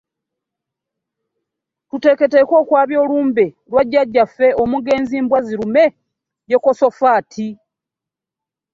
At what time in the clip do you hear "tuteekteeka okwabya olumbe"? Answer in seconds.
1.89-3.45